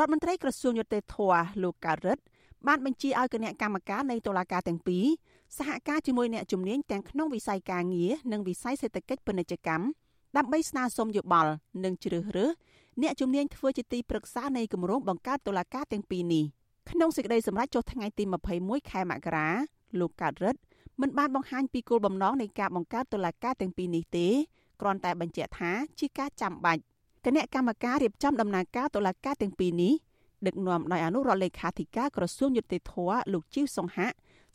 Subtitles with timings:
[0.00, 1.16] រដ្ឋមន្ត្រីក្រសួងយុតិធធ
[1.62, 2.22] លោកកើតរិទ្ធ
[2.66, 5.04] បានបញ្ជាឲ្យគណៈកម្មការនៃតុលាការទាំងពីរ
[5.56, 9.84] សហការជាមួយអ្នកជំនាញទាំងក្នុងវិស័យការងារនិងវិស័យសេដ្ឋកិច្ចពាណិជ្ជកម្ម
[10.36, 11.52] ដើម្បីស្នើសុំយោបល់
[11.84, 12.50] និងជ្រើសរើស
[13.02, 16.44] អ្នកជំនាញធ្វើជាទីប្រឹក្សានៃគម្រោងបង្កើតតុលាការទាំងពីរនេះ
[16.90, 18.24] ក្នុងសេចក្តីសម្រេចចុះថ្ងៃទី
[18.58, 19.48] 21ខែមករា
[20.00, 20.60] លោកកើតរិទ្ធ
[21.00, 24.26] មិនបានបង្ហាញពីគោលបំណងនៃការបង្កើតតុលាការទាំងពីរនេះទេ
[24.80, 26.82] គ្រាន់តែបញ្ជាក់ថាជាការចាំបាច់
[27.26, 29.92] គណៈកម្មការរៀបចំដំណើរការតុលាការទាំងពីរនេះ
[30.46, 32.94] ដឹកនាំដោយអនុរដ្ឋលេខាធិការក្រសួងយុតិធធ
[33.32, 34.08] លោកជីវសុង្ហៈ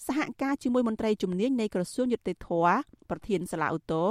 [0.06, 2.50] សហការជាមួយមន្ត្រីជំនាញនៃក្រសួងយុតិធធ
[3.10, 4.10] ប្រធានសាលាឧទ្ធរ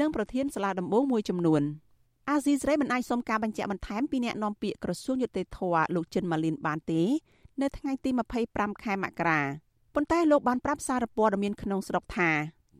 [0.00, 1.62] និងប្រធានសាលាដំបងមួយចំនួន
[2.30, 5.58] អាស៊ីសេរីមិនអាចសុំការបញ្ជាក់បន្ថែមពីអ្នកនាំពាក្យក្រសួងយុតិធធ
[5.94, 7.02] លោកចិនម៉ាលីនបានទេ
[7.62, 8.10] នៅថ្ងៃទី
[8.46, 9.40] 25ខែមករា
[9.94, 12.30] ប៉ុន្តែលោកបានប្រាប់សារព័ត៌មានក្នុងស្រុកថា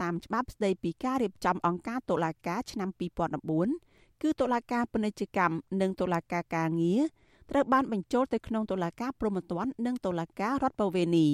[0.03, 3.94] តាមច្បាប់ស្តីពីការរៀបចំអង្គការតុលាការឆ្នាំ2014
[4.25, 7.03] គឺតុលាការពាណិជ្ជកម្មនិងតុលាការការងារ
[7.51, 11.27] ត្រូវបានបញ្ចូលទៅក្នុងតុលាការព្រហ្មទណ្ឌនិងតុលាការរដ្ឋបវេនី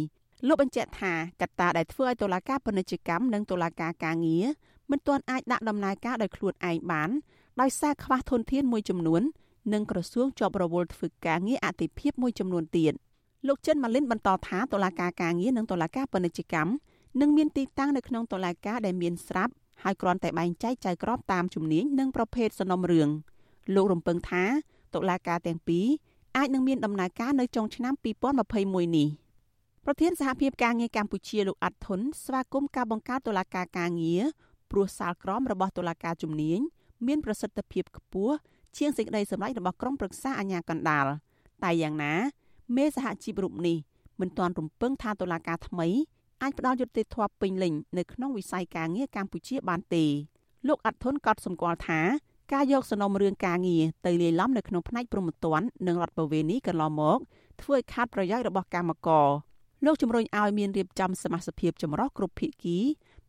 [0.46, 4.46] លោកបញ្ជាក់ថាកត្តាដែលធ្វើឲ្យតុលាការពាណិជ្ជកម្មនិងតុលាការការងារ
[4.90, 7.10] មិនទាន់អាចដាក់ដំណើរការដោយខ្លួនឯងបាន
[7.60, 9.22] ដោយសារខ្វះធនធានមួយចំនួន
[9.72, 12.92] និងក្រសួងជាប់រវល់ធ្វើការងារអតិភិបមួយចំនួនទៀត
[13.46, 16.72] លោកចិនម៉ាលីនបន្តថាតុលាការការងារនិងតុលាការពាណិជ្ជកម្ម
[17.20, 19.52] នឹងមានទីតាំងនៅក្នុងតុលាការដែលមានស្រាប់
[19.84, 23.08] ហើយគ្រាន់តែបែងចែកចៅក្រមតាមជំនាញនិងប្រភេទសំណុំរឿង
[23.74, 24.44] លោករំពឹងថា
[24.94, 25.86] តុលាការទាំងពីរ
[26.36, 27.94] អាចនឹងមានដំណើរការនៅចុងឆ្នាំ
[28.44, 29.08] 2021នេះ
[29.84, 34.22] ប្រធានសហភាពការងារកម្ពុជាលោកអាត់ធុនស្វាគមន៍ការបង្កើតតុលាការការងារ
[34.70, 36.58] ព្រោះសាលក្រមរបស់តុលាការជំនាញ
[37.06, 38.34] មានប្រសិទ្ធភាពខ្ពស់
[38.78, 41.06] ជាងសេចក្តីសម្រេចរបស់ក្រុមប្រឹក្សាអាជ្ញាកណ្ដាល
[41.64, 42.14] តែយ៉ាងណា
[42.76, 43.76] មេសហជីពរូបនេះ
[44.20, 45.88] មិនទាន់រំពឹងថាតុលាការថ្មី
[46.42, 50.04] អាចផ្ដល់យុត្តិធម៌ពេញលេញនៅក្នុងវិស័យការងារកម្ពុជាបានទេ
[50.68, 52.00] លោកអាត់ធុនកត់សម្គាល់ថា
[52.52, 57.18] ការយកសំណុំរឿងការងារទៅលាយឡំនៅក្នុងផ្នែកព្រំប្រទាននិងរដ្ឋបវេនីកន្លងមក
[57.60, 59.28] ធ្វើឲ្យខាតប្រយោជន៍របស់កម្មករ
[59.84, 62.78] លោកជំរុញឲ្យមានរៀបចំសមាជិកភាពចម្រុះគ្រប់ភាគី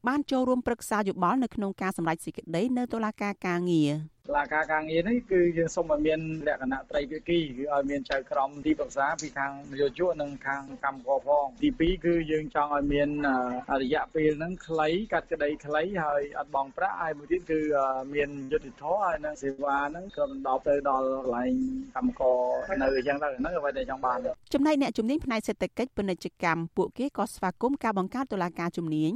[0.07, 3.91] បានចូលរួមប្រឹក្សាយោបល់នៅក្នុងការសម្រេចសេចក្តីនៅតុលាការការងារ
[4.27, 13.09] តុលាការការងារនេះគឺយើងសូមឲ្យមានលក្ខណៈត្រីភាគីគឺឲ្យមានចៅក្រមទីប្រឹក្សាពីខាងនយោជកនិងខាងកម្មករផងទី2គឺយើងចង់ឲ្យមាន
[13.81, 17.59] រយៈពេលហ្នឹងខ្លីកាត់ក្តីខ្លីហើយអត់បងប្រាក់ហើយមួយទៀតគឺ
[18.13, 21.53] មានយុទ្ធធម៌ហើយនឹងសេវាហ្នឹងក៏ដល់ទៅដល់កន្លែង
[21.95, 22.39] កម្មករ
[22.81, 24.17] នៅអញ្ចឹងទៅហ្នឹងអ្វីដែលចង់បាន
[24.53, 29.13] ចំណែកអ្នកជំនាញផ្នែកសេដ្ឋកិច្ចពាណិជ្ជកម្មពួកគេក៏ស្វាគមន៍ការបង្កើតតុលាការជំនាញ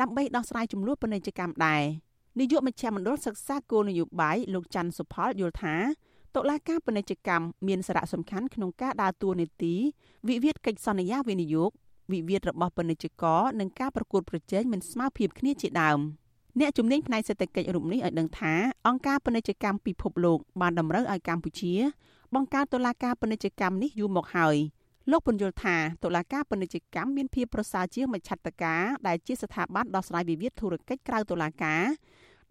[0.00, 1.82] ដើម្បីដោះស្រាយចំនួនពាណិជ្ជកម្មដែរ
[2.38, 5.76] នាយកមជ្ឈមណ្ឌលសិក្សាគោលនយោបាយលោកច័ន្ទសុផលយល់ថា
[6.36, 9.74] តុលាការពាណិជ្ជកម្មមានសារៈសំខាន់ក្នុងការដើរតួនាទី
[10.28, 11.70] វិវាទកិច្ចសន្យាវិនិយោគ
[12.12, 15.98] វិវាទរបស់ពាណិជ្ជករនិងការប្រកួតប្រជែងមិនស្មើភាពគ្នាជាដើម
[16.60, 18.54] អ្នកជំនាញផ្នែកសេដ្ឋកិច្ចរូបនេះឲ្យដឹងថា
[18.86, 21.74] អង្គការពាណិជ្ជកម្មពិភពលោកបានតម្រូវឲ្យកម្ពុជា
[22.34, 24.56] បង្កើតតុលាការពាណិជ្ជកម្មនេះយូរមកហើយ
[25.12, 31.84] លោកពន្យល់ថាតុលាការពាណិជ្ជកម្មមានភាពប្រសើរជាងមជ្ឈត្តការដែលជាស្ថាប័នដោះស្រាយវិវាទធុរកិច្ចក្រៅតុលាការ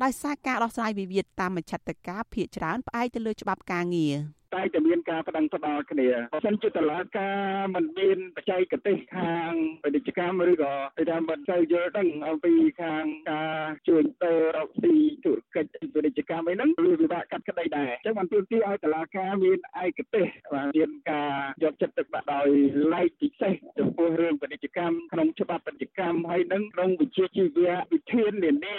[0.04, 4.16] ដោយសារការដោះស្រាយវិវាទតាមមជ្ឈត្តការភាគច្រើនផ្អែកទៅលើច្បាប់ការងារ
[4.56, 9.52] តែតែមានការប្តឹងផ្ដាល់គ្នាបើសិនជាតឡាការមិនមានបច្ចេកទេសខាង
[9.84, 21.32] ពាណិជ្ជកម្មឬក៏គេថាមិនសូវយល់ដឹងអំពីខាងការជួញដូររកស៊ីធុរកិច្ចពាណិជ្ជកម្មអីហ្នឹងវាពិបាកកាត់ក្តីដែរអញ្ចឹងបានទាមទារឲ្យតឡាការមានឯកទេសបាទមានការ
[21.64, 22.50] យកចិត្តទុកដាក់ដោយ
[22.94, 28.76] ឡែកពិសេសចំពោះរឿងពាណិជ្ជកម្មក្នុងច្បាប់ពាណិជ្ជកម្មហើយនឹងក្នុងវិជាជីវៈវិធាននានា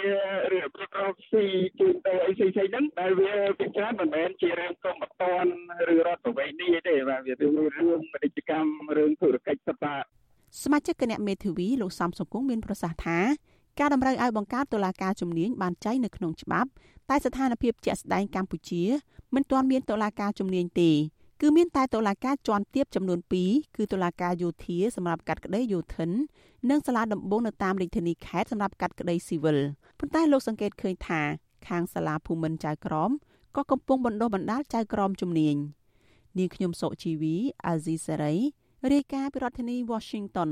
[0.53, 0.65] ឬរ
[1.13, 1.45] កស៊ី
[1.79, 5.47] ជួញដូរអីផ្សេងៗហ្នឹងដែលវាពិចារណាមិនមែនជារឿងកុំអត់តន
[5.91, 10.03] ឬរដ្ឋប្រវេណនេះទេបាទវារឿងពាណិជ្ជកម្មរឿងធុរកិច្ចសត្វ
[10.63, 13.19] សមាជិកគណៈមេធាវីលោកសំសង្គមមានប្រសាសន៍ថា
[13.79, 16.69] ការតម្រូវឲ្យបង្កើតតុលាការជំនាញបានចែងនៅក្នុងច្បាប់
[17.09, 18.83] តែស្ថានភាពជាក់ស្ដែងកម្ពុជា
[19.35, 20.91] មិនទាន់មានតុលាការជំនាញទេ
[21.41, 26.09] គឺមានតែតុលាការជាន់ទាបចំនួន2គឺតុលាការយោធាសម្រាប់កាត់ក្តីយោធិន
[26.69, 29.57] និងសាលាដំបងនៅតាមរាជធានីខេត្តសម្រាប់កាត់ក្តីស៊ីវិល
[29.99, 31.21] ប៉ុន្តែលោកសង្កេតឃើញថា
[31.67, 33.11] ខាងសាលាភូមិន្ទចៅក្រម
[33.55, 35.55] ក៏កំពុងបណ្ដុះបណ្ដាលចៅក្រមជំនាញ
[36.37, 38.35] នាងខ្ញុំសុជីវីអាស៊ីសេរី
[38.91, 40.49] រាយការណ៍ពីរដ្ឋធានី Washington